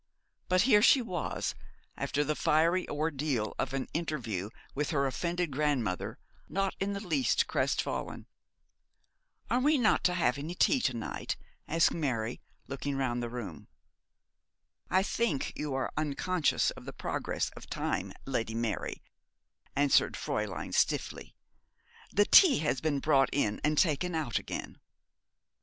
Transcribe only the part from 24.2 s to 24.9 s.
again.'